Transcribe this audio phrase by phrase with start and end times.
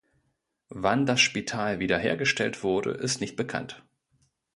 [0.69, 3.83] Wann das Spital wiederhergestellt wurde, ist nicht bekannt.